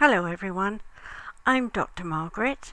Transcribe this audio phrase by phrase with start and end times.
[0.00, 0.80] Hello, everyone.
[1.44, 2.04] I'm Dr.
[2.04, 2.72] Margaret,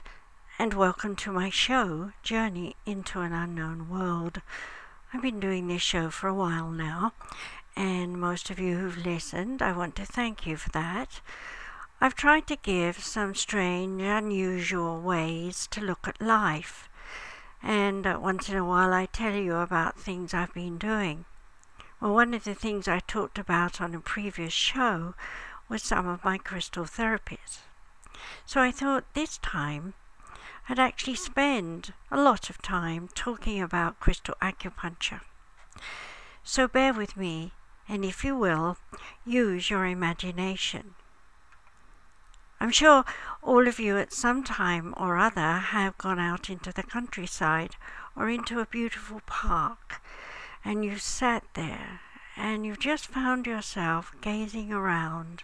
[0.58, 4.40] and welcome to my show, Journey into an Unknown World.
[5.12, 7.12] I've been doing this show for a while now,
[7.76, 11.20] and most of you who've listened, I want to thank you for that.
[12.00, 16.88] I've tried to give some strange, unusual ways to look at life,
[17.62, 21.26] and uh, once in a while I tell you about things I've been doing.
[22.00, 25.14] Well, one of the things I talked about on a previous show
[25.68, 27.60] with some of my crystal therapies.
[28.46, 29.94] So I thought this time
[30.68, 35.20] I'd actually spend a lot of time talking about crystal acupuncture.
[36.42, 37.52] So bear with me,
[37.88, 38.76] and if you will,
[39.24, 40.94] use your imagination.
[42.60, 43.04] I'm sure
[43.42, 47.76] all of you at some time or other have gone out into the countryside
[48.16, 50.02] or into a beautiful park
[50.64, 52.00] and you sat there
[52.38, 55.42] and you've just found yourself gazing around,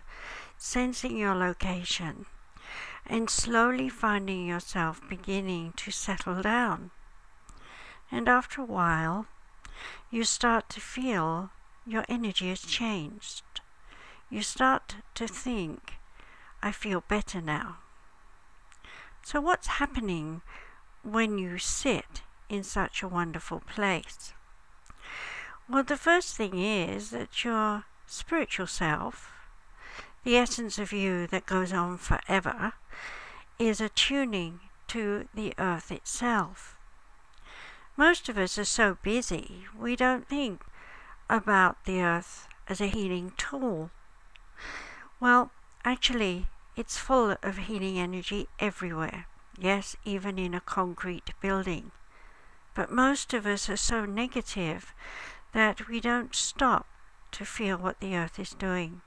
[0.57, 2.25] sensing your location,
[3.05, 6.93] and slowly finding yourself beginning to settle down.
[8.13, 9.27] And after a while,
[10.11, 11.51] you start to feel
[11.85, 13.43] your energy has changed.
[14.31, 15.95] You start to think,
[16.63, 17.79] I feel better now.
[19.25, 20.43] So, what's happening
[21.03, 24.33] when you sit in such a wonderful place?
[25.67, 29.33] Well, the first thing is that your spiritual self,
[30.23, 32.75] the essence of you that goes on forever,
[33.59, 36.77] is attuning to the earth itself.
[37.97, 40.61] Most of us are so busy, we don't think
[41.31, 43.91] about the earth as a healing tool.
[45.19, 45.51] Well,
[45.83, 49.27] actually, it's full of healing energy everywhere.
[49.59, 51.93] Yes, even in a concrete building.
[52.75, 54.93] But most of us are so negative
[55.55, 56.87] that we don't stop
[57.31, 59.01] to feel what the earth is doing.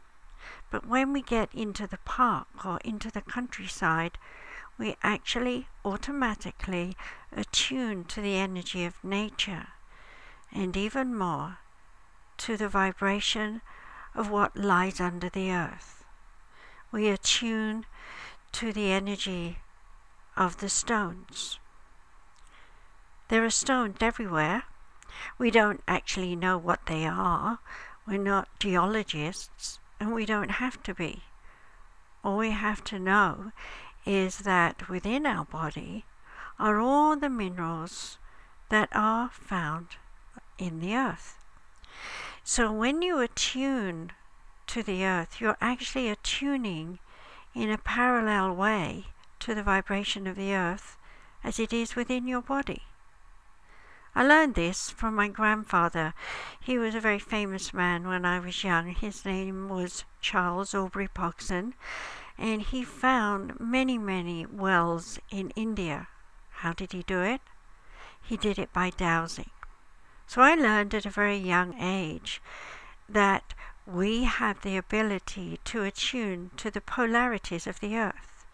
[0.72, 4.18] But when we get into the park or into the countryside,
[4.78, 6.96] we actually automatically
[7.36, 9.68] attune to the energy of nature
[10.52, 11.58] and even more
[12.38, 13.62] to the vibration
[14.16, 16.06] of what lies under the earth.
[16.92, 17.86] We attune
[18.54, 19.60] to the energy
[20.38, 21.60] of the stones.
[23.28, 24.64] There are stones everywhere
[25.38, 27.60] we don't actually know what they are.
[28.08, 31.24] We're not geologists, and we don't have to be.
[32.24, 33.52] All we have to know
[34.06, 36.06] is that within our body
[36.60, 38.18] are all the minerals
[38.70, 39.98] that are found
[40.58, 41.38] in the earth.
[42.44, 44.12] So when you attune
[44.68, 47.00] to the earth, you're actually attuning
[47.54, 49.08] in a parallel way
[49.40, 50.98] to the vibration of the earth
[51.44, 52.84] as it is within your body.
[54.18, 56.16] I learned this from my grandfather.
[56.60, 58.88] He was a very famous man when I was young.
[58.88, 61.76] His name was Charles Aubrey Pogson,
[62.36, 66.08] and he found many, many wells in India.
[66.50, 67.42] How did he do it?
[68.20, 69.52] He did it by dowsing.
[70.26, 72.42] So I learned at a very young age
[73.08, 73.54] that
[73.86, 78.48] we have the ability to attune to the polarities of the earth,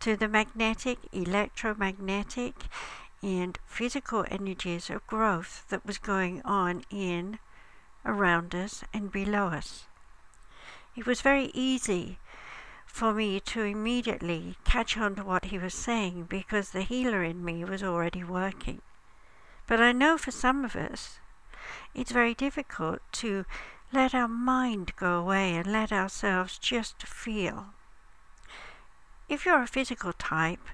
[0.00, 2.54] to the magnetic, electromagnetic,
[3.22, 7.38] and physical energies of growth that was going on in,
[8.04, 9.84] around us, and below us.
[10.96, 12.18] It was very easy
[12.86, 17.44] for me to immediately catch on to what he was saying because the healer in
[17.44, 18.80] me was already working.
[19.66, 21.18] But I know for some of us,
[21.94, 23.46] it's very difficult to
[23.92, 27.66] let our mind go away and let ourselves just feel.
[29.28, 30.68] If you're a physical type,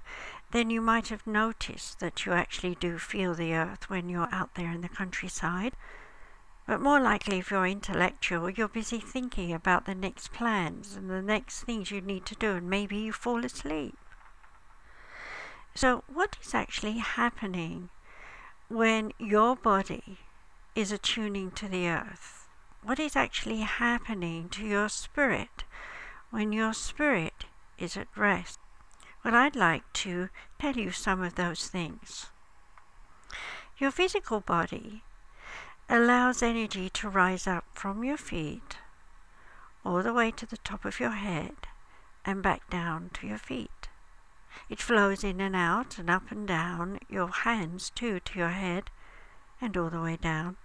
[0.52, 4.54] then you might have noticed that you actually do feel the earth when you're out
[4.54, 5.74] there in the countryside.
[6.66, 11.22] But more likely, if you're intellectual, you're busy thinking about the next plans and the
[11.22, 13.96] next things you need to do, and maybe you fall asleep.
[15.74, 17.90] So, what is actually happening
[18.68, 20.18] when your body
[20.74, 22.48] is attuning to the earth?
[22.82, 25.64] What is actually happening to your spirit
[26.30, 27.46] when your spirit
[27.78, 28.58] is at rest?
[29.24, 32.26] Well, I'd like to tell you some of those things.
[33.78, 35.02] Your physical body
[35.88, 38.78] allows energy to rise up from your feet
[39.84, 41.54] all the way to the top of your head
[42.24, 43.88] and back down to your feet.
[44.68, 48.90] It flows in and out and up and down your hands too to your head
[49.60, 50.56] and all the way down.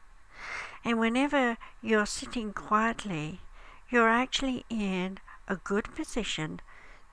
[0.84, 3.42] And whenever you're sitting quietly,
[3.90, 6.60] you're actually in a good position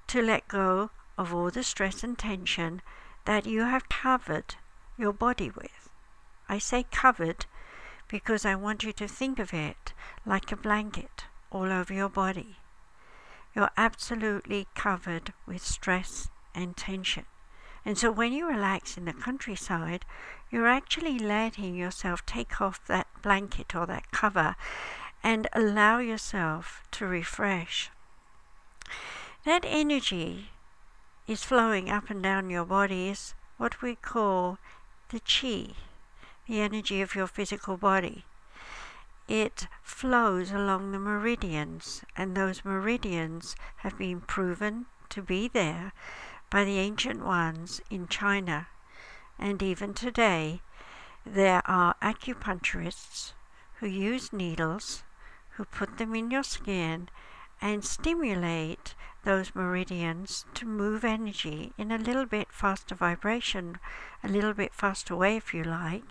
[0.09, 2.83] to let go of all the stress and tension
[3.25, 4.57] that you have covered
[4.99, 5.89] your body with.
[6.49, 7.47] I say covered
[8.09, 9.93] because I want you to think of it
[10.27, 12.57] like a blanket all over your body.
[13.55, 17.27] you're absolutely covered with stress and tension.
[17.85, 20.05] And so when you relax in the countryside,
[20.51, 24.57] you're actually letting yourself take off that blanket or that cover
[25.23, 27.91] and allow yourself to refresh.
[29.45, 30.51] That energy
[31.33, 34.59] is flowing up and down your body is what we call
[35.09, 35.73] the chi,
[36.47, 38.27] the energy of your physical body.
[39.29, 45.95] It flows along the meridians, and those meridians have been proven to be there
[46.51, 48.69] by the ancient ones in China.
[49.39, 50.61] And even today,
[51.25, 53.33] there are acupuncturists
[53.77, 55.03] who use needles,
[55.53, 57.09] who put them in your skin
[57.63, 63.79] and stimulate those meridians to move energy in a little bit faster vibration,
[64.25, 66.03] a little bit faster way, if you like,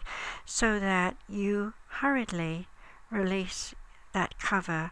[0.46, 2.68] so that you hurriedly
[3.12, 3.76] release
[4.14, 4.92] that cover,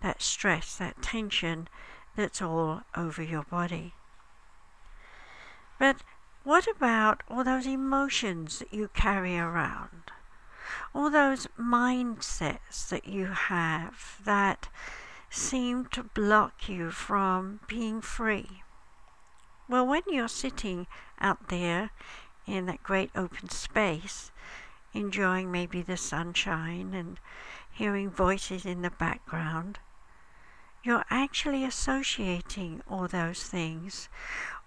[0.00, 1.68] that stress, that tension
[2.16, 3.92] that's all over your body.
[5.78, 5.98] But
[6.42, 10.10] what about all those emotions that you carry around?
[10.94, 14.68] All those mindsets that you have that
[15.30, 18.62] seem to block you from being free?
[19.68, 20.86] Well, when you're sitting
[21.20, 21.90] out there
[22.46, 24.30] in that great open space,
[24.94, 27.20] enjoying maybe the sunshine and
[27.70, 29.78] hearing voices in the background,
[30.82, 34.08] you're actually associating all those things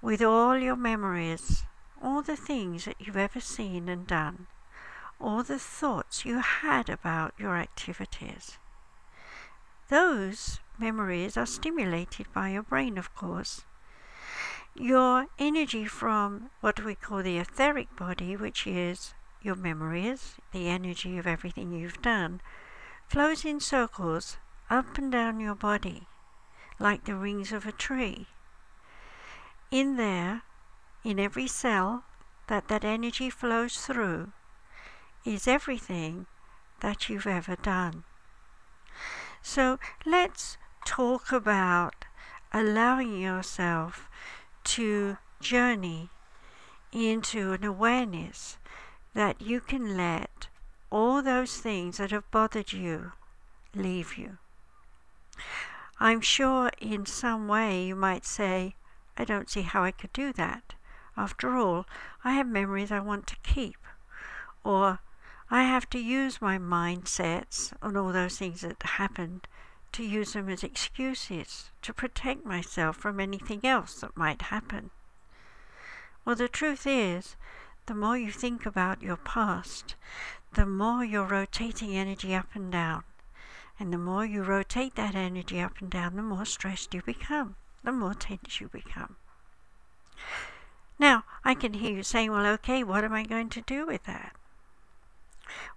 [0.01, 1.63] with all your memories,
[2.01, 4.47] all the things that you've ever seen and done,
[5.19, 8.59] all the thoughts you had about your activities.
[9.91, 13.65] Those memories are stimulated by your brain, of course.
[14.73, 21.17] Your energy from what we call the etheric body, which is your memories, the energy
[21.17, 22.39] of everything you've done,
[23.09, 24.37] flows in circles
[24.69, 26.07] up and down your body
[26.79, 28.27] like the rings of a tree.
[29.71, 30.43] In there,
[31.03, 32.05] in every cell
[32.47, 34.31] that that energy flows through,
[35.25, 36.27] is everything
[36.79, 38.05] that you've ever done.
[39.41, 42.05] So let's talk about
[42.53, 44.09] allowing yourself
[44.63, 46.09] to journey
[46.91, 48.57] into an awareness
[49.13, 50.47] that you can let
[50.89, 53.13] all those things that have bothered you
[53.73, 54.37] leave you.
[55.99, 58.75] I'm sure in some way you might say,
[59.17, 60.75] I don't see how I could do that.
[61.17, 61.85] After all,
[62.23, 63.77] I have memories I want to keep.
[64.63, 64.99] Or
[65.53, 69.49] I have to use my mindsets on all those things that happened
[69.91, 74.91] to use them as excuses to protect myself from anything else that might happen.
[76.23, 77.35] Well, the truth is,
[77.85, 79.95] the more you think about your past,
[80.53, 83.03] the more you're rotating energy up and down.
[83.77, 87.57] And the more you rotate that energy up and down, the more stressed you become,
[87.83, 89.17] the more tense you become.
[90.97, 94.05] Now, I can hear you saying, well, okay, what am I going to do with
[94.05, 94.33] that?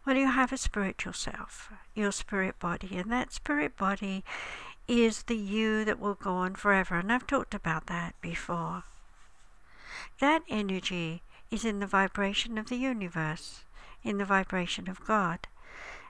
[0.04, 4.24] Well, you have a spiritual self, your spirit body, and that spirit body
[4.86, 6.96] is the you that will go on forever.
[6.96, 8.84] And I've talked about that before.
[10.20, 13.64] That energy is in the vibration of the universe,
[14.02, 15.46] in the vibration of God,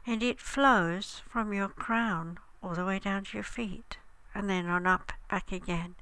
[0.07, 3.99] and it flows from your crown all the way down to your feet,
[4.35, 5.95] and then on up back again,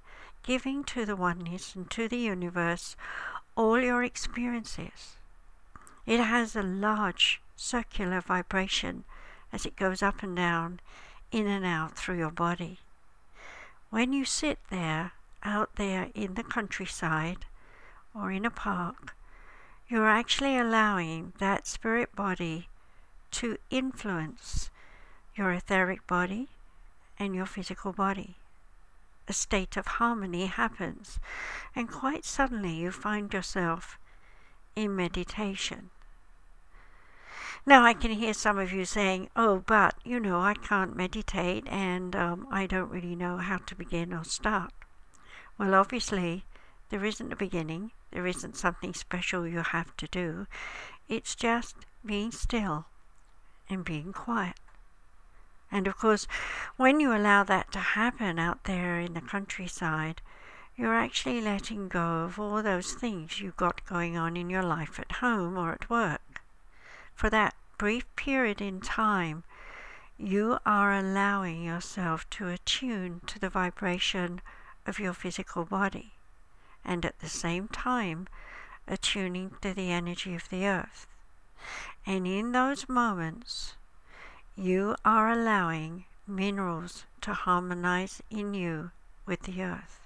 [0.43, 2.97] giving to the oneness and to the universe
[3.57, 5.16] all your experiences.
[6.07, 9.04] It has a large circular vibration
[9.52, 10.80] as it goes up and down,
[11.30, 12.78] in and out through your body.
[13.90, 17.44] When you sit there, out there in the countryside
[18.14, 19.14] or in a park,
[19.88, 22.68] you're actually allowing that spirit body
[23.32, 24.71] to influence
[25.35, 26.49] your etheric body
[27.18, 28.37] and your physical body.
[29.28, 31.21] A state of harmony happens,
[31.76, 33.99] and quite suddenly you find yourself
[34.75, 35.90] in meditation.
[37.64, 41.64] Now, I can hear some of you saying, oh, but, you know, I can't meditate
[41.69, 44.73] and um, I don't really know how to begin or start.
[45.57, 46.45] Well, obviously,
[46.90, 50.49] there isn't a beginning, there isn't something special you have to do.
[51.09, 52.87] It's just being still
[53.71, 54.59] and being quiet.
[55.71, 56.26] And of course,
[56.76, 60.21] when you allow that to happen out there in the countryside,
[60.76, 64.99] you're actually letting go of all those things you've got going on in your life
[64.99, 66.32] at home or at work
[67.23, 69.45] for that brief period in time,
[70.19, 74.41] you are allowing yourself to attune to the vibration
[74.88, 76.14] of your physical body
[76.85, 78.26] and at the same time
[78.88, 81.07] attuning to the energy of the earth.
[82.05, 83.76] And in those moments,
[84.57, 88.91] you are allowing minerals to harmonize in you
[89.26, 90.00] with the earth.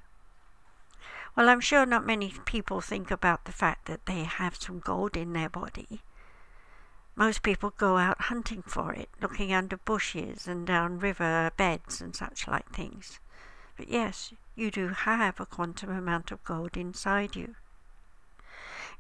[1.35, 5.17] Well, I'm sure not many people think about the fact that they have some gold
[5.17, 6.03] in their body.
[7.17, 12.15] Most people go out hunting for it, looking under bushes and down river beds and
[12.15, 13.21] such like things.
[13.79, 17.55] But yes, you do have a quantum amount of gold inside you.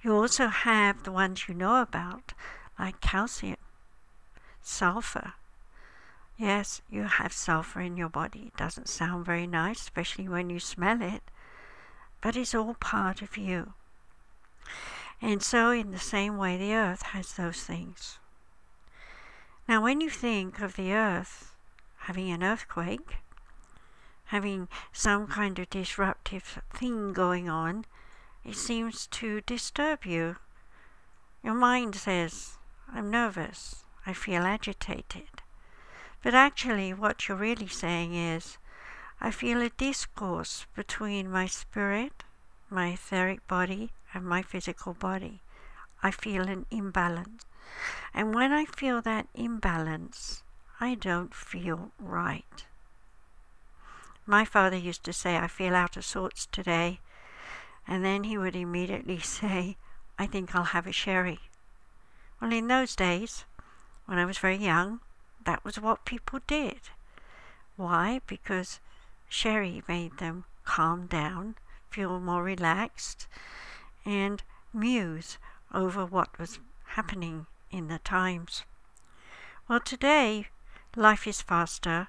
[0.02, 2.32] You also have the ones you know about,
[2.78, 3.56] like calcium,
[4.62, 5.34] sulfur.
[6.38, 8.44] Yes, you have sulfur in your body.
[8.46, 11.22] It doesn't sound very nice, especially when you smell it,
[12.22, 13.74] but it's all part of you.
[15.20, 18.18] And so, in the same way, the earth has those things.
[19.68, 21.54] Now, when you think of the earth
[22.00, 23.16] having an earthquake,
[24.26, 27.84] having some kind of disruptive thing going on,
[28.44, 30.36] it seems to disturb you.
[31.42, 32.58] Your mind says,
[32.92, 35.42] I'm nervous, I feel agitated.
[36.22, 38.58] But actually, what you're really saying is,
[39.20, 42.22] I feel a discourse between my spirit,
[42.70, 43.92] my etheric body,
[44.24, 45.40] my physical body.
[46.02, 47.44] I feel an imbalance.
[48.14, 50.42] And when I feel that imbalance,
[50.80, 52.64] I don't feel right.
[54.26, 57.00] My father used to say, I feel out of sorts today.
[57.86, 59.76] And then he would immediately say,
[60.18, 61.40] I think I'll have a sherry.
[62.40, 63.44] Well, in those days,
[64.06, 65.00] when I was very young,
[65.44, 66.80] that was what people did.
[67.76, 68.20] Why?
[68.26, 68.80] Because
[69.28, 71.56] sherry made them calm down,
[71.90, 73.26] feel more relaxed,
[74.06, 75.36] and muse
[75.74, 76.58] over what was
[76.94, 78.64] happening in the times.
[79.68, 80.46] Well, today,
[80.96, 82.08] life is faster.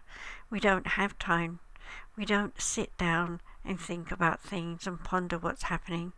[0.49, 1.59] We don't have time
[2.17, 6.13] we don't sit down and think about things and ponder what's happening.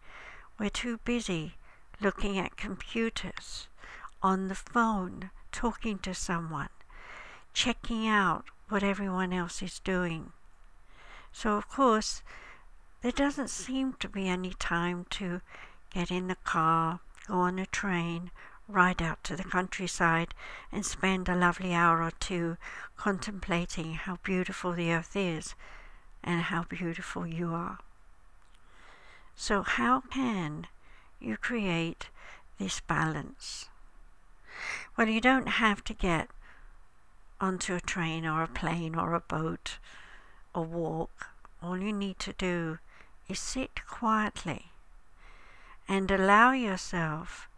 [0.57, 1.55] We're too busy
[1.99, 3.67] looking at computers,
[4.23, 6.69] on the phone, talking to someone,
[7.53, 10.31] checking out what everyone else is doing.
[11.33, 12.21] So, of course,
[13.01, 15.41] there doesn't seem to be any time to
[15.93, 18.31] get in the car, go on a train,
[18.67, 20.33] ride out to the countryside,
[20.71, 22.57] and spend a lovely hour or two
[22.95, 25.55] contemplating how beautiful the earth is
[26.23, 27.79] and how beautiful you are.
[29.35, 30.67] So, how can
[31.19, 32.09] you create
[32.57, 33.69] this balance?
[34.97, 36.29] Well, you don't have to get
[37.39, 39.77] onto a train or a plane or a boat
[40.53, 41.27] or walk.
[41.63, 42.79] All you need to do
[43.29, 44.71] is sit quietly
[45.89, 47.49] and allow yourself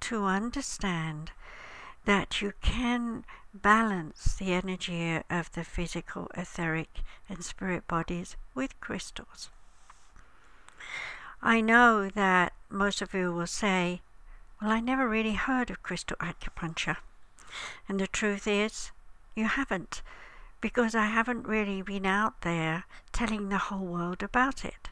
[0.00, 1.30] to understand
[2.04, 3.24] that you can
[3.54, 9.50] balance the energy of the physical, etheric, and spirit bodies with crystals.
[11.40, 14.02] I know that most of you will say,
[14.60, 16.96] Well, I never really heard of crystal acupuncture.
[17.88, 18.90] And the truth is,
[19.36, 20.02] you haven't,
[20.60, 24.88] because I haven't really been out there telling the whole world about it.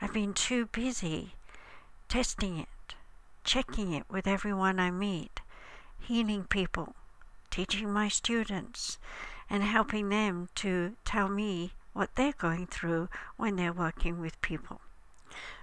[0.00, 1.34] I've been too busy
[2.12, 2.94] testing it,
[3.42, 5.40] checking it with everyone I meet,
[5.98, 6.94] healing people,
[7.50, 8.98] teaching my students,
[9.48, 14.82] and helping them to tell me what they're going through when they're working with people.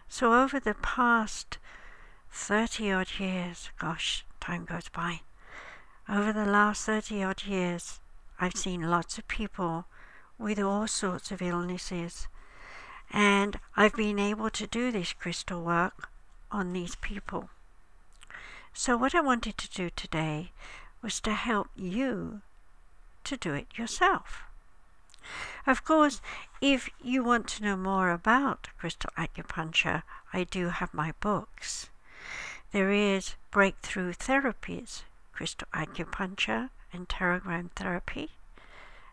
[0.08, 1.60] So, over the past
[2.32, 5.22] 30 odd years, gosh, time goes by,
[6.10, 8.00] over the last 30 odd years,
[8.41, 9.86] I've seen lots of people
[10.39, 12.27] with all sorts of illnesses,
[13.12, 16.10] and I've been able to do this crystal work
[16.51, 17.50] on these people.
[18.74, 20.51] So, what I wanted to do today
[21.01, 22.41] was to help you
[23.24, 24.44] to do it yourself.
[25.68, 26.22] Of course,
[26.62, 30.03] if you want to know more about crystal acupuncture,
[30.34, 31.89] I do have my books.
[32.72, 35.03] There is Breakthrough Therapies,
[35.34, 38.32] Crystal Acupuncture and Pterogram Therapy.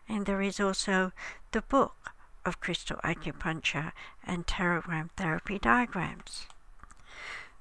[0.09, 1.11] And there is also
[1.51, 2.13] the book
[2.45, 3.91] of crystal acupuncture
[4.23, 6.47] and pterogram therapy diagrams.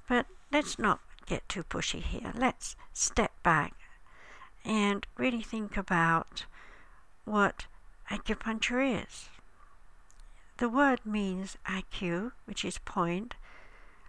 [0.08, 2.32] But let's not get too pushy here.
[2.34, 3.74] Let's step back
[4.64, 6.46] and really think about
[7.24, 7.66] what
[8.10, 9.28] acupuncture is.
[10.58, 13.34] The word means acu, which is point,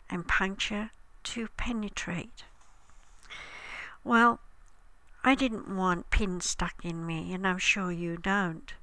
[0.09, 0.91] and puncture,
[1.23, 2.45] to penetrate.
[4.03, 4.39] Well,
[5.23, 8.73] I didn't want pins stuck in me, and I'm sure you don't.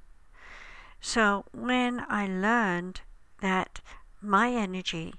[1.01, 3.01] So when I learned
[3.41, 3.79] that
[4.21, 5.15] my energy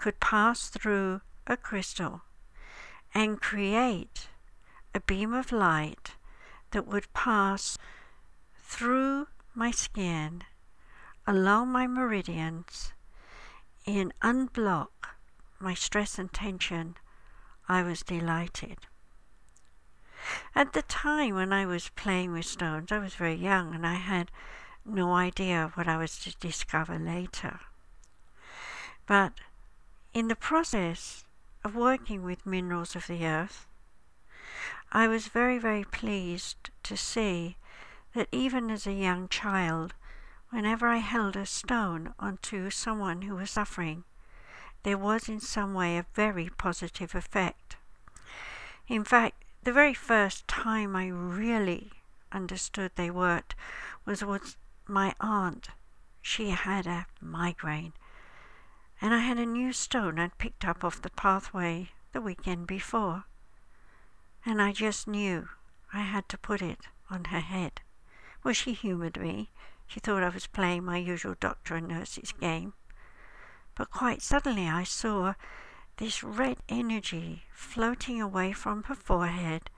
[0.00, 2.22] could pass through a crystal
[3.14, 4.28] and create
[4.94, 6.16] a beam of light
[6.70, 7.76] that would pass
[8.56, 10.42] through my skin,
[11.26, 12.92] along my meridians,
[13.86, 15.16] and unblock
[15.58, 16.96] my stress and tension,
[17.68, 18.78] I was delighted.
[20.54, 23.94] At the time when I was playing with stones, I was very young and I
[23.94, 24.30] had
[24.84, 27.60] no idea what I was to discover later.
[29.06, 29.32] But
[30.12, 31.24] in the process
[31.64, 33.66] of working with minerals of the earth,
[34.92, 37.56] I was very, very pleased to see
[38.14, 39.94] that even as a young child,
[40.50, 44.04] whenever I held a stone onto someone who was suffering,
[44.82, 47.76] there was in some way a very positive effect.
[48.88, 51.92] In fact, the very first time I really
[52.32, 53.54] understood they worked
[54.04, 54.56] was with
[54.88, 55.68] my aunt.
[56.20, 57.92] She had a migraine,
[59.00, 63.24] and I had a new stone I'd picked up off the pathway the weekend before,
[64.44, 65.48] and I just knew
[65.92, 67.80] I had to put it on her head.
[68.44, 69.50] Well, she humoured me.
[69.86, 72.74] She thought I was playing my usual doctor and nurse's game.
[73.74, 75.34] But quite suddenly I saw
[75.96, 79.70] this red energy floating away from her forehead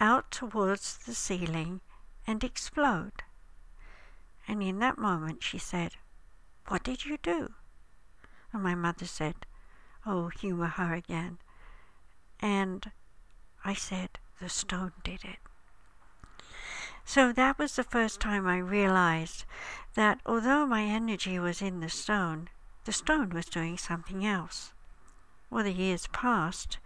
[0.00, 1.80] out towards the ceiling
[2.26, 3.22] and explode.
[4.48, 5.96] And in that moment she said,
[6.68, 7.54] What did you do?
[8.54, 9.34] And my mother said,
[10.06, 11.38] Oh, humour her again.
[12.38, 12.92] And
[13.64, 15.38] I said, The stone did it.
[17.04, 19.44] So that was the first time I realized
[19.94, 22.48] that although my energy was in the stone,
[22.84, 24.72] the stone was doing something else.
[25.50, 26.78] Well, the years passed,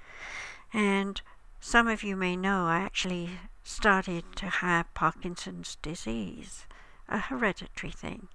[0.72, 1.20] and
[1.60, 3.30] some of you may know I actually
[3.62, 6.64] started to have Parkinson's disease,
[7.08, 8.28] a hereditary thing.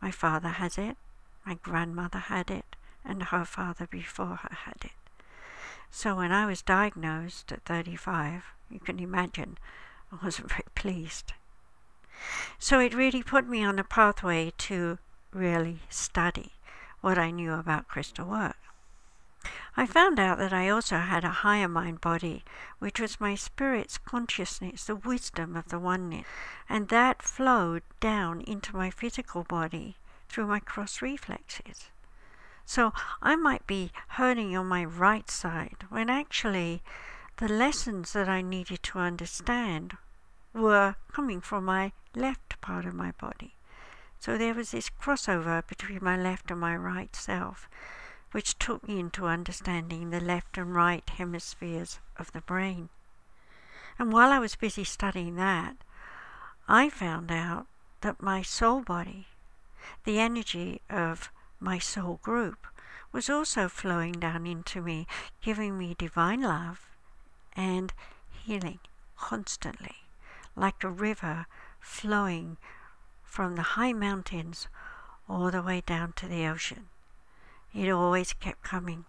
[0.00, 0.96] My father has it,
[1.44, 4.92] my grandmother had it, and her father before her had it.
[5.90, 9.58] So when I was diagnosed at 35, you can imagine
[10.10, 11.34] I wasn't very pleased.
[12.58, 14.98] So it really put me on a pathway to
[15.32, 16.52] really study
[17.00, 18.56] what I knew about crystal work.
[19.76, 22.44] I found out that I also had a higher mind body,
[22.78, 26.26] which was my spirit's consciousness, the wisdom of the oneness,
[26.68, 29.96] and that flowed down into my physical body
[30.32, 31.90] through my cross reflexes.
[32.64, 36.82] So I might be hurting on my right side when actually
[37.36, 39.96] the lessons that I needed to understand
[40.54, 43.56] were coming from my left part of my body.
[44.18, 47.68] So there was this crossover between my left and my right self,
[48.30, 52.88] which took me into understanding the left and right hemispheres of the brain.
[53.98, 55.76] And while I was busy studying that,
[56.68, 57.66] I found out
[58.00, 59.26] that my soul body,
[60.04, 62.66] the energy of my soul group,
[63.12, 65.06] was also flowing down into me,
[65.40, 66.88] giving me divine love
[67.54, 67.92] and
[68.30, 68.80] healing
[69.16, 69.96] constantly
[70.56, 71.46] like a river
[71.80, 72.56] flowing
[73.22, 74.68] from the high mountains
[75.28, 76.88] all the way down to the ocean.
[77.74, 79.04] It always kept coming.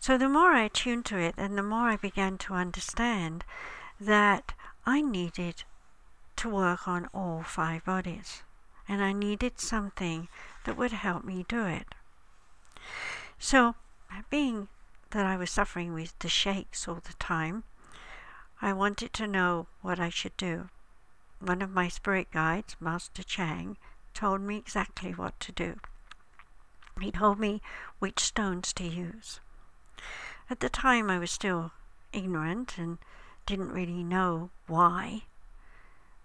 [0.00, 3.44] So the more I tuned to it, and the more I began to understand
[4.00, 4.54] that
[4.86, 5.64] I needed
[6.36, 8.42] to work on all five bodies,
[8.88, 10.28] and I needed something
[10.64, 11.94] that would help me do it.
[13.38, 13.74] So,
[14.30, 14.68] being
[15.10, 17.64] that I was suffering with the shakes all the time,
[18.60, 20.68] I wanted to know what I should do.
[21.40, 23.76] One of my spirit guides, Master Chang,
[24.14, 25.76] told me exactly what to do.
[27.00, 27.62] He told me
[28.00, 29.38] which stones to use.
[30.50, 31.72] At the time, I was still
[32.12, 32.98] ignorant and
[33.46, 35.22] didn't really know why.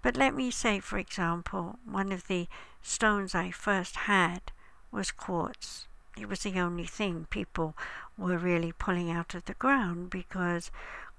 [0.04, 2.48] But let me say, for example, one of the
[2.82, 4.52] stones I first had
[4.92, 5.88] was quartz.
[6.18, 7.76] It was the only thing people
[8.18, 10.70] were really pulling out of the ground because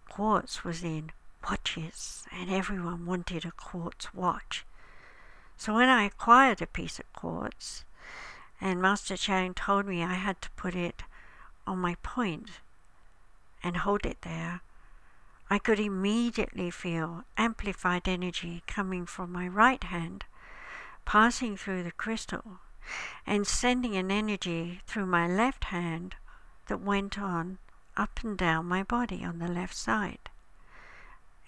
[0.09, 1.13] quartz was in
[1.49, 4.67] watches, and everyone wanted a quartz watch.
[5.57, 7.85] So when I acquired a piece of quartz,
[8.61, 11.05] and Master Chang told me I had to put it
[11.67, 12.51] on my point
[13.63, 14.61] and hold it there,
[15.55, 20.25] I could immediately feel amplified energy coming from my right hand,
[21.05, 22.59] passing through the crystal,
[23.25, 26.17] and sending an energy through my left hand
[26.67, 27.59] that went on
[27.97, 30.29] up and down my body on the left side.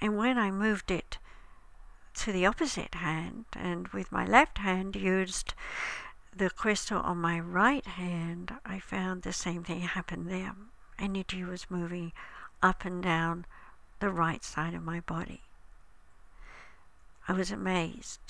[0.01, 1.19] And when I moved it
[2.15, 5.53] to the opposite hand and with my left hand used
[6.33, 10.55] the crystal on my right hand, I found the same thing happened there.
[10.97, 12.13] Energy was moving
[12.63, 13.47] up and down
[14.01, 15.43] the right side of my body.
[17.29, 18.21] I was amazed.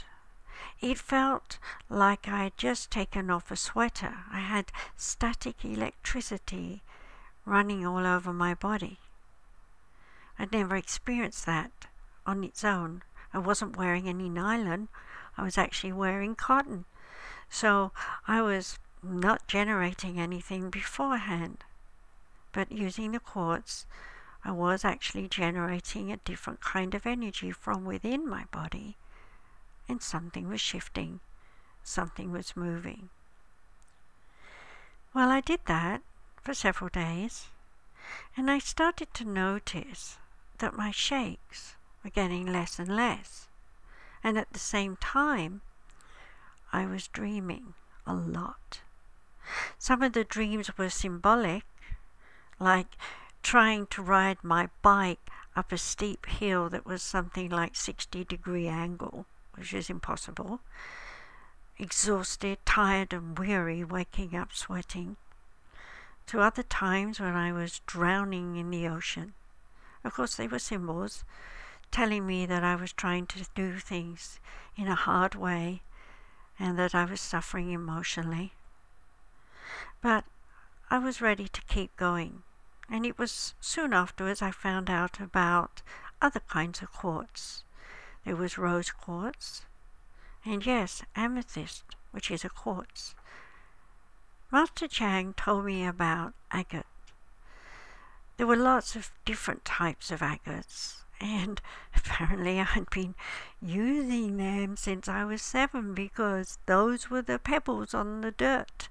[0.81, 4.25] It felt like I had just taken off a sweater.
[4.33, 6.83] I had static electricity
[7.45, 8.99] running all over my body.
[10.39, 11.87] I'd never experienced that
[12.27, 13.03] on its own.
[13.33, 14.89] I wasn't wearing any nylon,
[15.39, 16.87] I was actually wearing cotton.
[17.49, 17.93] So
[18.27, 21.65] I was not generating anything beforehand.
[22.53, 23.87] But using the quartz,
[24.47, 28.97] I was actually generating a different kind of energy from within my body
[29.89, 31.19] and something was shifting,
[31.83, 33.09] something was moving.
[35.13, 36.01] Well, I did that
[36.41, 37.49] for several days,
[38.37, 40.19] and I started to notice
[40.59, 43.49] that my shakes were getting less and less.
[44.23, 45.63] And at the same time,
[46.73, 47.75] I was dreaming
[48.07, 48.81] a lot.
[49.77, 51.65] Some of the dreams were symbolic,
[52.61, 52.97] like
[53.47, 58.67] trying to ride my bike up a steep hill that was something like 60 degree
[58.67, 60.59] angle, which is impossible.
[61.79, 65.17] Exhausted, tired, and weary, waking up sweating.
[66.27, 69.35] To other times when I was drowning in the ocean.
[70.03, 71.23] Of course, they were symbols
[71.93, 74.41] telling me that I was trying to do things
[74.77, 75.83] in a hard way
[76.59, 78.55] and that I was suffering emotionally.
[80.03, 80.25] But
[80.91, 82.43] I was ready to keep going,
[82.91, 85.83] and it was soon afterwards I found out about
[86.21, 87.65] other kinds of quartz.
[88.25, 89.67] There was rose quartz,
[90.45, 93.15] and yes, amethyst, which is a quartz.
[94.51, 96.87] Master Chang told me about agate.
[98.37, 101.61] There were lots of different types of agates, and
[101.97, 103.15] apparently I'd been
[103.61, 108.89] using them since I was seven because those were the pebbles on the dirt.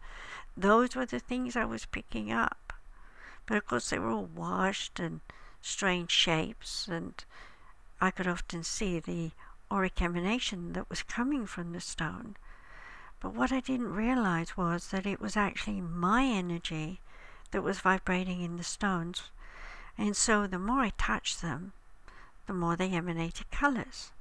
[0.57, 2.64] Those were the things I was picking up.
[3.47, 5.21] But of course, they were all washed and
[5.61, 7.23] strange shapes, and
[8.01, 9.31] I could often see the
[9.71, 12.37] auric emanation that was coming from the stone.
[13.19, 17.01] But what I didn't realize was that it was actually my energy
[17.51, 19.29] that was vibrating in the stones.
[19.97, 21.73] And so the more I touched them,
[22.47, 24.11] the more they emanated colours.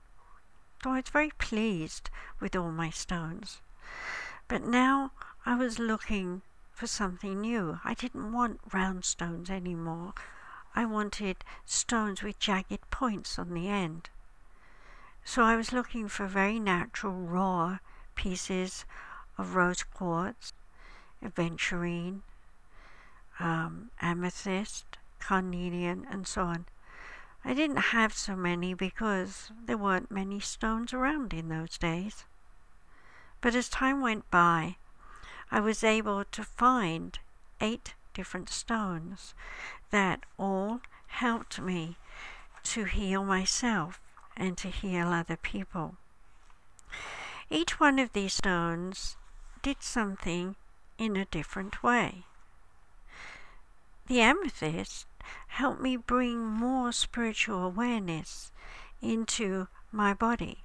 [0.82, 2.10] So I was very pleased
[2.40, 3.60] with all my stones.
[4.48, 5.12] But now
[5.44, 6.42] I was looking
[6.74, 7.78] for something new.
[7.84, 10.12] I didn't want round stones anymore.
[10.74, 14.10] I wanted stones with jagged points on the end.
[15.24, 17.78] So I was looking for very natural, raw
[18.16, 18.84] pieces
[19.38, 20.52] of rose quartz,
[21.22, 22.20] aventurine,
[23.38, 26.66] um, amethyst, carnelian, and so on.
[27.44, 32.24] I didn't have so many because there weren't many stones around in those days.
[33.40, 34.76] But as time went by,
[35.54, 37.16] I was able to find
[37.60, 39.34] eight different stones
[39.90, 41.96] that all helped me
[42.64, 44.00] to heal myself
[44.36, 45.94] and to heal other people.
[47.50, 49.16] Each one of these stones
[49.62, 50.56] did something
[50.98, 52.24] in a different way.
[54.08, 55.06] The amethyst
[55.46, 58.50] helped me bring more spiritual awareness
[59.00, 60.64] into my body.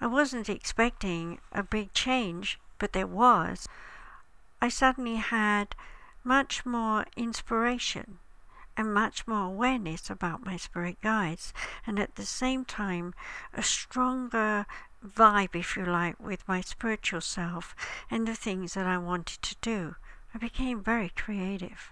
[0.00, 3.68] I wasn't expecting a big change, but there was.
[4.60, 5.74] I suddenly had
[6.24, 8.18] much more inspiration
[8.76, 11.52] and much more awareness about my spirit guides,
[11.86, 13.12] and at the same time,
[13.52, 14.66] a stronger
[15.04, 17.74] vibe, if you like, with my spiritual self
[18.10, 19.96] and the things that I wanted to do.
[20.34, 21.90] I became very creative.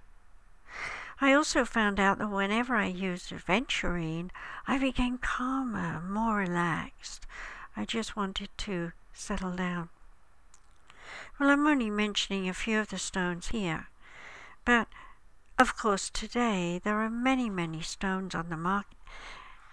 [1.21, 4.31] I also found out that whenever I used aventurine,
[4.67, 7.27] I became calmer, more relaxed.
[7.77, 9.89] I just wanted to settle down.
[11.39, 13.89] Well, I'm only mentioning a few of the stones here,
[14.65, 14.89] but
[15.59, 18.99] of course today there are many, many stones on the market,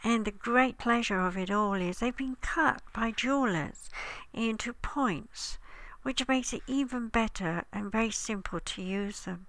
[0.03, 3.89] and the great pleasure of it all is they've been cut by jewelers
[4.33, 5.57] into points,
[6.01, 9.47] which makes it even better and very simple to use them.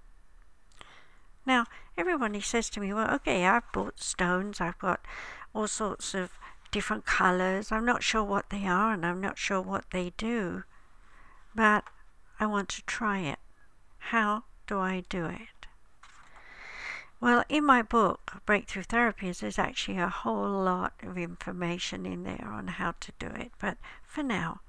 [1.45, 1.65] Now,
[1.97, 5.05] everybody says to me, well, okay, I've bought stones, I've got
[5.53, 6.31] all sorts of
[6.71, 7.71] different colors.
[7.71, 10.63] I'm not sure what they are and I'm not sure what they do,
[11.55, 11.85] but
[12.39, 13.39] I want to try it.
[13.97, 15.67] How do I do it?
[17.21, 22.47] Well, in my book, Breakthrough Therapies, there's actually a whole lot of information in there
[22.47, 23.51] on how to do it.
[23.57, 24.59] But for now,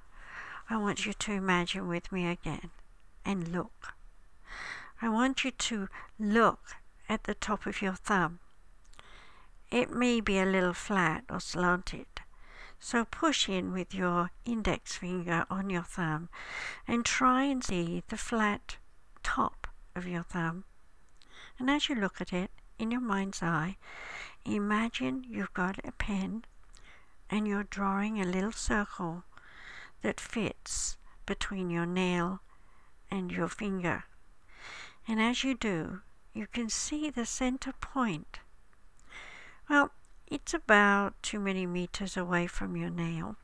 [0.70, 2.70] I want you to imagine with me again
[3.24, 3.94] and look.
[5.02, 6.76] I want you to look
[7.08, 8.38] at the top of your thumb.
[9.70, 12.06] It may be a little flat or slanted.
[12.78, 16.28] So push in with your index finger on your thumb
[16.86, 18.76] and try and see the flat
[19.22, 20.64] top of your thumb.
[21.58, 23.76] And as you look at it in your mind's eye,
[24.44, 26.44] imagine you've got a pen
[27.30, 29.24] and you're drawing a little circle
[30.02, 32.40] that fits between your nail
[33.10, 34.04] and your finger.
[35.08, 36.02] And as you do,
[36.34, 38.40] you can see the center point.
[39.68, 39.90] Well,
[40.26, 43.36] it's about two millimeters away from your nail.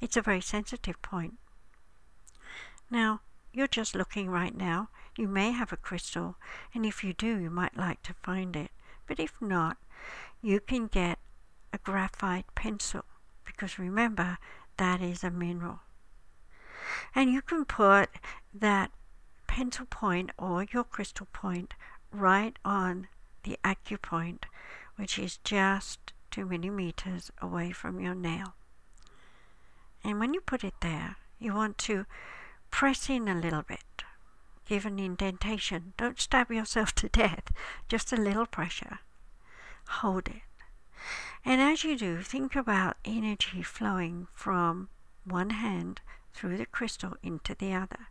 [0.00, 1.34] It's a very sensitive point.
[2.90, 3.20] Now,
[3.52, 4.88] you're just looking right now.
[5.16, 6.36] You may have a crystal,
[6.74, 8.70] and if you do, you might like to find it.
[9.06, 9.78] But if not,
[10.42, 11.18] you can get
[11.72, 13.04] a graphite pencil
[13.44, 14.38] because remember,
[14.76, 15.80] that is a mineral.
[17.14, 18.10] And you can put
[18.52, 18.90] that
[19.46, 21.74] pencil point or your crystal point
[22.10, 23.08] right on
[23.44, 24.44] the acupoint,
[24.96, 28.54] which is just two millimeters away from your nail.
[30.02, 32.06] And when you put it there, you want to
[32.70, 34.04] press in a little bit,
[34.68, 35.94] give an indentation.
[35.96, 37.52] Don't stab yourself to death,
[37.88, 38.98] just a little pressure.
[39.88, 40.42] Hold it.
[41.44, 44.88] And as you do, think about energy flowing from
[45.24, 46.00] one hand
[46.32, 48.08] through the crystal into the other.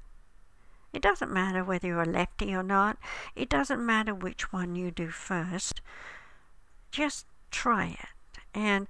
[0.93, 2.97] It doesn't matter whether you're a lefty or not.
[3.35, 5.81] It doesn't matter which one you do first.
[6.93, 8.09] Just try it.
[8.53, 8.87] And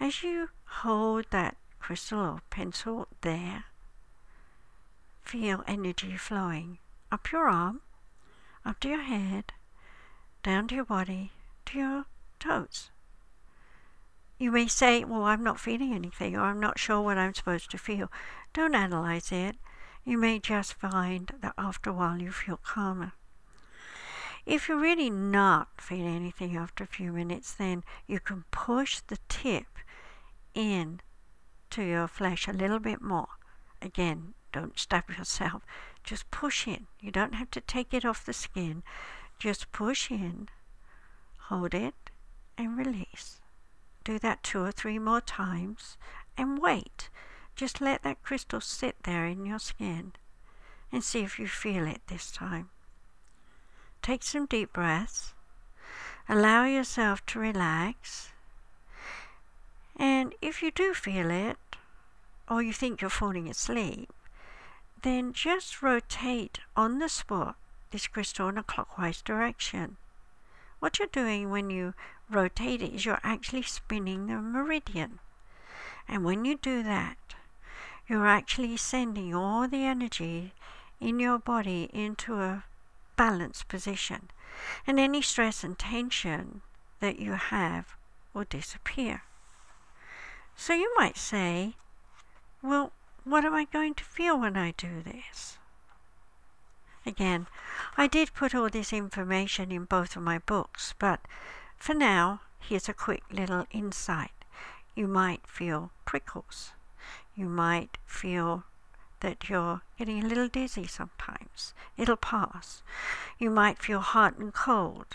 [0.00, 0.48] as you
[0.82, 3.66] hold that crystal or pencil there,
[5.22, 6.78] feel energy flowing
[7.12, 7.80] up your arm,
[8.64, 9.52] up to your head,
[10.42, 11.30] down to your body,
[11.66, 12.06] to your
[12.40, 12.90] toes.
[14.36, 17.70] You may say, Well, I'm not feeling anything, or I'm not sure what I'm supposed
[17.70, 18.10] to feel.
[18.52, 19.54] Don't analyze it.
[20.04, 23.12] You may just find that after a while you feel calmer.
[24.46, 29.18] If you're really not feeling anything after a few minutes, then you can push the
[29.28, 29.78] tip
[30.54, 31.00] in
[31.70, 33.28] to your flesh a little bit more.
[33.80, 35.62] Again, don't stab yourself.
[36.04, 36.86] Just push in.
[37.00, 38.82] You don't have to take it off the skin.
[39.38, 40.48] Just push in,
[41.48, 41.94] hold it,
[42.56, 43.40] and release.
[44.04, 45.96] Do that two or three more times
[46.36, 47.08] and wait.
[47.56, 50.12] Just let that crystal sit there in your skin
[50.92, 52.70] and see if you feel it this time.
[54.04, 55.32] Take some deep breaths.
[56.28, 58.32] Allow yourself to relax.
[59.96, 61.56] And if you do feel it,
[62.46, 64.12] or you think you're falling asleep,
[65.00, 67.56] then just rotate on the spot
[67.92, 69.96] this crystal in a clockwise direction.
[70.80, 71.94] What you're doing when you
[72.28, 75.18] rotate it is you're actually spinning the meridian.
[76.06, 77.36] And when you do that,
[78.06, 80.52] you're actually sending all the energy
[81.00, 82.64] in your body into a
[83.16, 84.30] balanced position.
[84.86, 86.62] And any stress and tension
[87.00, 87.96] that you have
[88.32, 89.22] will disappear.
[90.56, 91.74] So you might say,
[92.62, 92.92] well,
[93.24, 95.58] what am I going to feel when I do this?
[97.06, 97.46] Again,
[97.96, 101.20] I did put all this information in both of my books, but
[101.76, 104.30] for now, here's a quick little insight.
[104.94, 106.72] You might feel prickles.
[107.34, 108.64] You might feel
[109.24, 111.72] that you're getting a little dizzy sometimes.
[111.96, 112.82] It'll pass.
[113.38, 115.06] You might feel hot and cold.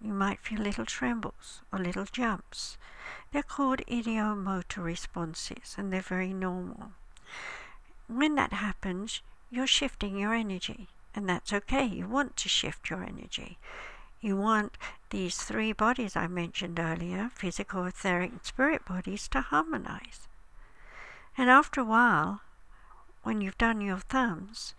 [0.00, 2.76] You might feel little trembles or little jumps.
[3.30, 6.90] They're called ideomotor responses and they're very normal.
[8.08, 11.84] When that happens, you're shifting your energy, and that's okay.
[11.84, 13.58] You want to shift your energy.
[14.20, 14.76] You want
[15.10, 20.26] these three bodies I mentioned earlier physical, etheric, and spirit bodies to harmonize.
[21.38, 22.40] And after a while,
[23.22, 24.74] when you've done your thumbs,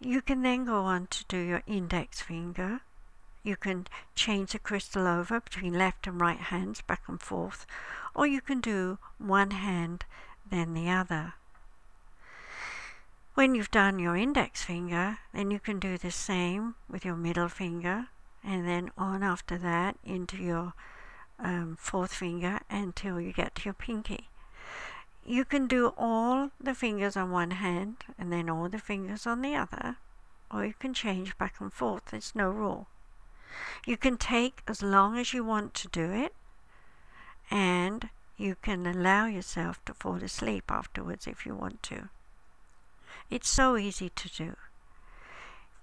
[0.00, 2.80] you can then go on to do your index finger.
[3.42, 7.66] You can change the crystal over between left and right hands, back and forth,
[8.14, 10.04] or you can do one hand,
[10.48, 11.34] then the other.
[13.34, 17.48] When you've done your index finger, then you can do the same with your middle
[17.48, 18.06] finger,
[18.44, 20.74] and then on after that into your
[21.38, 24.28] um, fourth finger until you get to your pinky.
[25.26, 29.40] You can do all the fingers on one hand and then all the fingers on
[29.40, 29.96] the other,
[30.50, 32.06] or you can change back and forth.
[32.06, 32.88] There's no rule.
[33.86, 36.34] You can take as long as you want to do it,
[37.50, 42.10] and you can allow yourself to fall asleep afterwards if you want to.
[43.30, 44.56] It's so easy to do.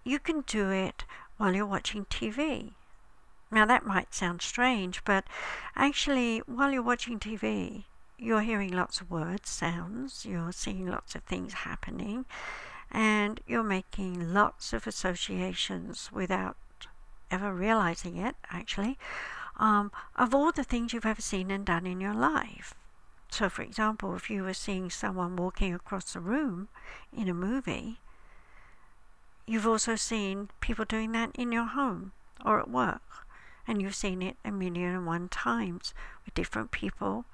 [0.04, 1.06] You can do it
[1.38, 2.74] while you're watching TV.
[3.50, 5.26] Now, that might sound strange, but
[5.76, 7.86] actually, while you're watching TV,
[8.22, 12.26] you're hearing lots of words, sounds, you're seeing lots of things happening,
[12.92, 16.56] and you're making lots of associations without
[17.30, 18.98] ever realizing it, actually,
[19.58, 22.74] um, of all the things you've ever seen and done in your life.
[23.30, 26.68] So, for example, if you were seeing someone walking across the room
[27.16, 28.00] in a movie,
[29.52, 32.14] You've also seen people doing that in your home
[32.46, 33.28] or at work,
[33.68, 37.26] and you've seen it a million and one times with different people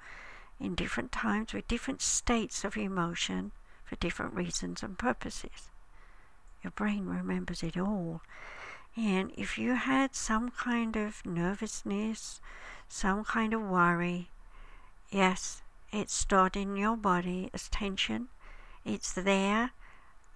[0.60, 3.52] in different times with different states of emotion
[3.84, 5.70] for different reasons and purposes.
[6.62, 8.22] Your brain remembers it all.
[8.96, 12.40] And if you had some kind of nervousness,
[12.88, 14.30] some kind of worry,
[15.10, 18.28] yes, it's stored in your body as tension.
[18.84, 19.70] It's there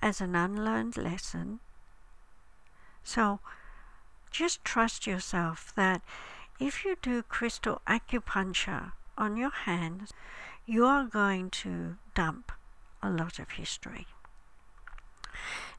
[0.00, 1.60] as an unlearned lesson
[3.04, 3.40] so
[4.30, 6.02] just trust yourself that
[6.58, 10.12] if you do crystal acupuncture on your hands,
[10.66, 12.52] you are going to dump
[13.02, 14.06] a lot of history.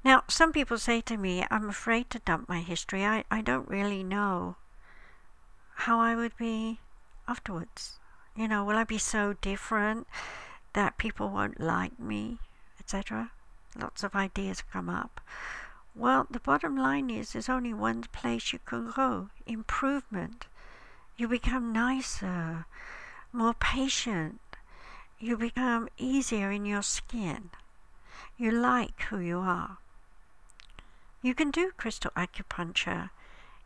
[0.03, 3.05] Now, some people say to me, I'm afraid to dump my history.
[3.05, 4.57] I, I don't really know
[5.75, 6.79] how I would be
[7.27, 7.99] afterwards.
[8.35, 10.07] You know, will I be so different
[10.73, 12.39] that people won't like me,
[12.79, 13.31] etc.?
[13.77, 15.21] Lots of ideas come up.
[15.95, 20.47] Well, the bottom line is there's only one place you can go improvement.
[21.15, 22.65] You become nicer,
[23.33, 24.39] more patient.
[25.19, 27.49] You become easier in your skin.
[28.37, 29.77] You like who you are.
[31.21, 33.09] You can do crystal acupuncture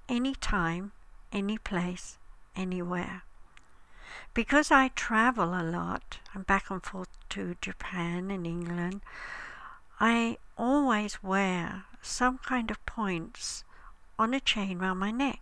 [0.07, 0.93] anytime,
[1.31, 2.17] any place,
[2.55, 3.23] anywhere.
[4.33, 9.01] Because I travel a lot, I'm back and forth to Japan and England,
[9.99, 13.63] I always wear some kind of points
[14.19, 15.41] on a chain round my neck.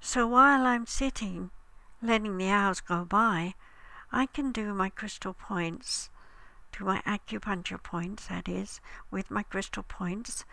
[0.00, 1.50] So while I'm sitting,
[2.04, 3.54] letting the hours go by,
[4.12, 6.10] I can do my crystal points,
[6.76, 10.44] do my acupuncture points, that is, with my crystal points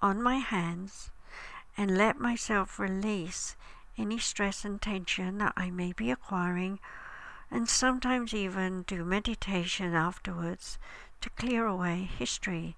[0.00, 1.10] on my hands
[1.76, 3.56] and let myself release
[3.98, 6.78] any stress and tension that I may be acquiring,
[7.50, 10.78] and sometimes even do meditation afterwards
[11.20, 12.76] to clear away history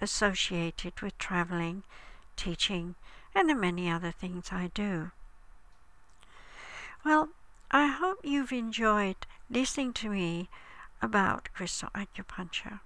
[0.00, 1.82] associated with traveling,
[2.36, 2.94] teaching,
[3.34, 5.10] and the many other things I do.
[7.04, 7.28] Well,
[7.70, 10.48] I hope you've enjoyed listening to me
[11.02, 12.80] about crystal acupuncture.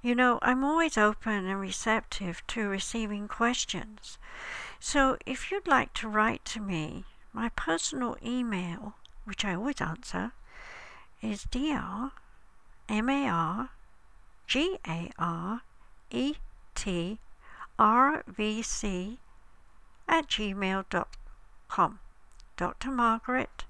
[0.00, 4.18] You know, I'm always open and receptive to receiving questions.
[4.78, 10.32] So if you'd like to write to me, my personal email, which I always answer,
[11.20, 12.12] is dr
[12.88, 13.70] m a r
[14.46, 15.62] g a r
[16.10, 16.34] e
[16.74, 17.18] t
[17.78, 19.18] r v c
[20.08, 21.98] at gmail.com.
[22.62, 22.92] Dr.
[22.92, 23.64] Margaret,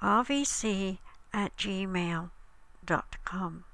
[0.00, 0.98] rvc
[1.32, 3.64] at gmail.com.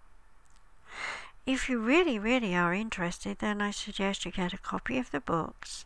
[1.45, 5.21] If you really, really are interested, then I suggest you get a copy of the
[5.21, 5.85] books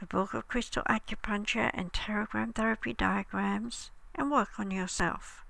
[0.00, 5.44] the Book of Crystal Acupuncture and Pterogram Therapy Diagrams, and work on yourself.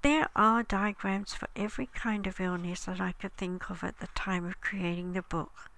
[0.00, 4.08] There are diagrams for every kind of illness that I could think of at the
[4.14, 5.70] time of creating the book.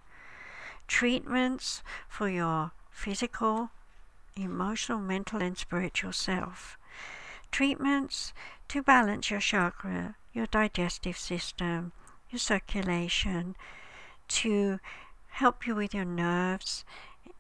[0.87, 3.71] Treatments for your physical,
[4.37, 6.77] emotional, mental, and spiritual self.
[7.53, 8.33] Treatments
[8.69, 11.93] to balance your chakra, your digestive system,
[12.31, 13.55] your circulation,
[14.27, 14.81] to
[15.29, 16.85] help you with your nerves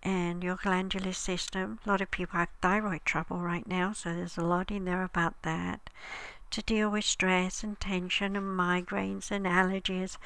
[0.02, 1.80] and your glandular system.
[1.84, 5.02] A lot of people have thyroid trouble right now, so there's a lot in there
[5.02, 5.90] about that.
[6.50, 10.16] To deal with stress and tension and migraines and allergies,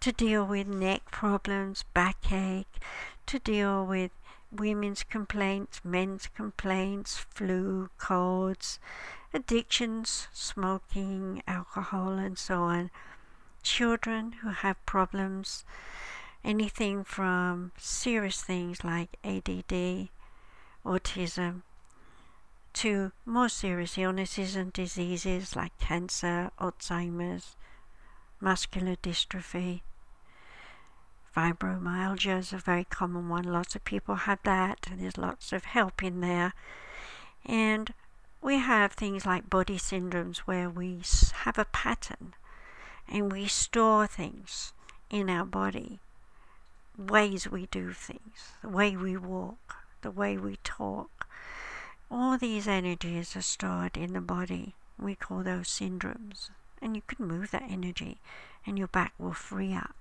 [0.00, 2.80] to deal with neck problems, backache,
[3.26, 4.12] to deal with
[4.56, 8.78] women's complaints, men's complaints, flu, colds,
[9.32, 12.90] addictions, smoking, alcohol, and so on.
[13.62, 15.64] Children who have problems,
[16.44, 20.08] anything from serious things like ADD,
[20.84, 21.62] autism,
[22.72, 27.56] to more serious illnesses and diseases like cancer, Alzheimer's,
[28.40, 29.80] muscular dystrophy,
[31.36, 33.44] Fibromyalgia is a very common one.
[33.44, 34.86] Lots of people have that.
[34.96, 36.54] There's lots of help in there.
[37.44, 37.92] And
[38.40, 41.02] we have things like body syndromes where we
[41.42, 42.32] have a pattern
[43.06, 44.72] and we store things
[45.10, 46.00] in our body,
[46.96, 51.28] ways we do things, the way we walk, the way we talk.
[52.10, 54.74] All these energies are stored in the body.
[54.98, 56.48] We call those syndromes.
[56.80, 58.22] And you can move that energy
[58.64, 59.94] and your back will free up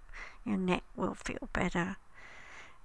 [0.46, 1.98] your neck will feel better.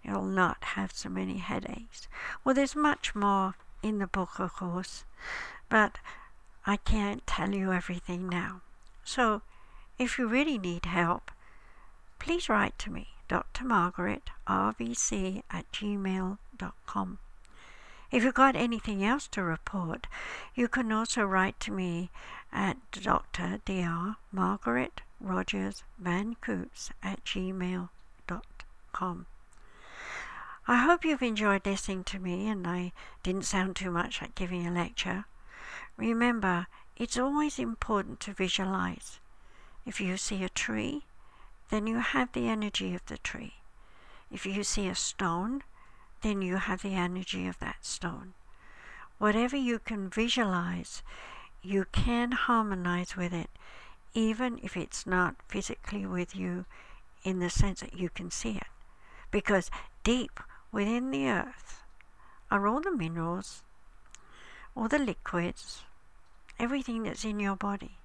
[0.02, 2.08] You'll not have so many headaches.
[2.42, 5.04] Well, there's much more in the book, of course,
[5.68, 5.98] but
[6.66, 8.62] I can't tell you everything now.
[9.04, 9.42] So,
[9.98, 11.30] if you really need help,
[12.18, 13.64] please write to me, Dr.
[13.64, 17.18] Margaret, RVC at gmail.com.
[18.10, 20.06] If you've got anything else to report,
[20.54, 22.10] you can also write to me
[22.52, 23.60] at Dr.
[23.64, 24.16] Dr.
[24.32, 27.88] Margaret Rogers Van Coots at gmail.com.
[30.66, 32.92] I hope you've enjoyed listening to me and I
[33.22, 35.26] didn't sound too much like giving a lecture.
[35.96, 39.20] Remember, it's always important to visualize.
[39.84, 41.04] If you see a tree,
[41.70, 43.54] then you have the energy of the tree.
[44.30, 45.62] If you see a stone,
[46.22, 48.34] then you have the energy of that stone.
[49.18, 51.02] Whatever you can visualize,
[51.62, 53.50] you can harmonize with it
[54.14, 56.64] even if it's not physically with you
[57.22, 58.66] in the sense that you can see it.
[59.30, 59.70] Because
[60.02, 60.40] deep
[60.72, 61.84] within the earth
[62.50, 63.62] are all the minerals,
[64.76, 65.82] all the liquids,
[66.58, 67.98] everything that's in your body.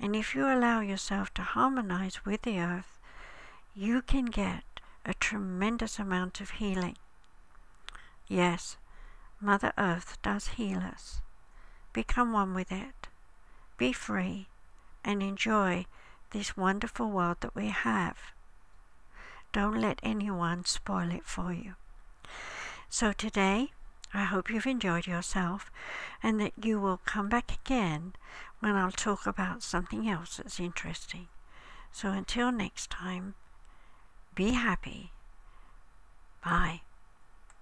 [0.00, 2.98] And if you allow yourself to harmonize with the earth,
[3.74, 4.62] you can get
[5.04, 6.96] a tremendous amount of healing.
[8.28, 8.76] Yes,
[9.40, 11.20] Mother Earth does heal us.
[11.92, 13.08] Become one with it.
[13.76, 14.48] Be free
[15.08, 15.86] and enjoy
[16.32, 18.18] this wonderful world that we have.
[19.52, 21.76] Don't let anyone spoil it for you.
[22.90, 23.72] So today,
[24.12, 25.72] I hope you've enjoyed yourself
[26.22, 28.12] and that you will come back again
[28.60, 31.28] when I'll talk about something else that's interesting.
[31.90, 33.34] So until next time,
[34.34, 35.12] be happy.
[36.44, 36.82] Bye.